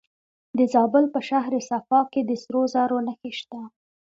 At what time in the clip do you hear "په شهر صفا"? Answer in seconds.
1.13-2.01